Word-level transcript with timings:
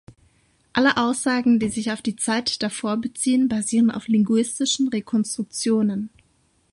Alle 0.73 0.97
Aussagen, 0.97 1.59
die 1.59 1.69
sich 1.69 1.91
auf 1.91 2.01
die 2.01 2.15
Zeit 2.15 2.63
davor 2.63 2.97
beziehen, 2.97 3.47
basieren 3.47 3.91
auf 3.91 4.07
linguistischen 4.07 4.87
Rekonstruktionen. 4.87 6.09